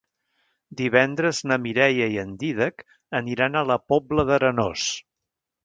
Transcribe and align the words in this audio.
Divendres 0.79 1.41
na 1.51 1.57
Mireia 1.65 2.07
i 2.15 2.17
en 2.23 2.33
Dídac 2.45 2.83
aniran 3.21 3.61
a 3.61 3.65
la 3.73 3.81
Pobla 3.93 4.29
d'Arenós. 4.33 4.91